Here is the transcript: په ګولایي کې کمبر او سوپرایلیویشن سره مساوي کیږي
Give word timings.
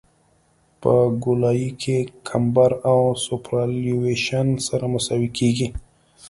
په 0.81 0.93
ګولایي 1.23 1.69
کې 1.81 1.97
کمبر 2.27 2.71
او 2.91 2.99
سوپرایلیویشن 3.25 4.47
سره 4.67 4.85
مساوي 4.93 5.29
کیږي 5.37 5.67